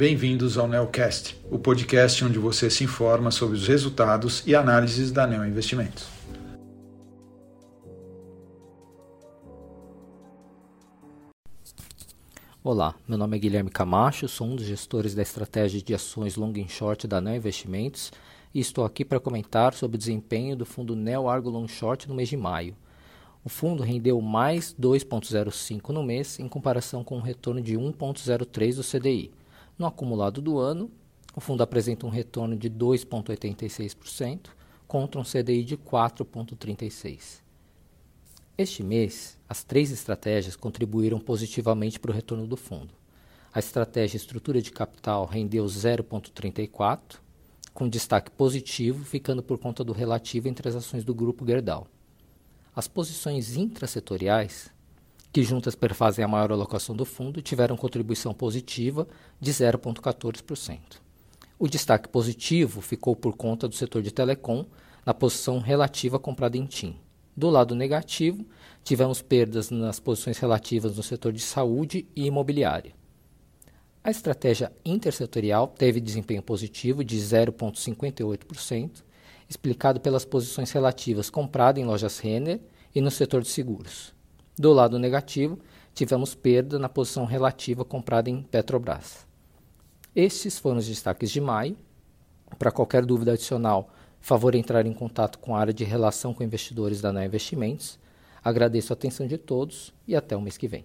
[0.00, 5.26] bem-vindos ao Neocast, o podcast onde você se informa sobre os resultados e análises da
[5.26, 6.08] Neo Investimentos.
[12.64, 16.54] Olá, meu nome é Guilherme Camacho, sou um dos gestores da estratégia de ações long
[16.56, 18.10] and short da Neo Investimentos
[18.54, 22.14] e estou aqui para comentar sobre o desempenho do fundo Neo Argo Long Short no
[22.14, 22.74] mês de maio.
[23.44, 28.82] O fundo rendeu mais 2,05 no mês, em comparação com um retorno de 1,03 do
[28.82, 29.39] CDI.
[29.80, 30.90] No acumulado do ano,
[31.34, 34.50] o fundo apresenta um retorno de 2,86%
[34.86, 37.40] contra um CDI de 4,36%.
[38.58, 42.92] Este mês, as três estratégias contribuíram positivamente para o retorno do fundo.
[43.54, 47.16] A estratégia estrutura de capital rendeu 0,34,
[47.72, 51.86] com destaque positivo, ficando por conta do relativo entre as ações do grupo Gerdau.
[52.76, 54.70] As posições intrasetoriais,
[55.32, 59.06] que juntas perfazem a maior alocação do fundo, tiveram contribuição positiva
[59.40, 60.78] de 0,14%.
[61.58, 64.64] O destaque positivo ficou por conta do setor de telecom,
[65.04, 66.96] na posição relativa comprada em TIM.
[67.36, 68.44] Do lado negativo,
[68.82, 72.92] tivemos perdas nas posições relativas no setor de saúde e imobiliária.
[74.02, 79.02] A estratégia intersetorial teve desempenho positivo de 0,58%,
[79.48, 82.60] explicado pelas posições relativas comprada em lojas Renner
[82.94, 84.14] e no setor de seguros.
[84.60, 85.58] Do lado negativo,
[85.94, 89.26] tivemos perda na posição relativa comprada em Petrobras.
[90.14, 91.78] Estes foram os destaques de maio.
[92.58, 93.88] Para qualquer dúvida adicional,
[94.20, 97.98] favor entrar em contato com a área de relação com investidores da NEA Investimentos.
[98.44, 100.84] Agradeço a atenção de todos e até o mês que vem.